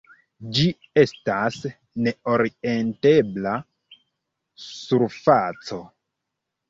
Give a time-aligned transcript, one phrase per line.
[0.59, 0.63] Ĝi
[1.01, 1.59] estas
[2.07, 3.53] ne-orientebla
[4.65, 5.83] surfaco.